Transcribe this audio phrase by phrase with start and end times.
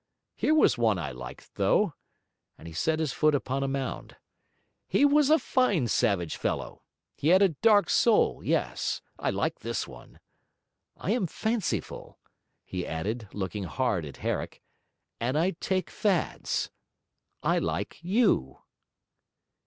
[0.35, 1.93] Here was one I liked though,'
[2.57, 4.15] and he set his foot upon a mound.
[4.87, 6.81] 'He was a fine savage fellow;
[7.15, 10.19] he had a dark soul; yes, I liked this one.
[10.97, 12.17] I am fanciful,'
[12.65, 14.63] he added, looking hard at Herrick,
[15.19, 16.71] 'and I take fads.
[17.43, 18.57] I like you.'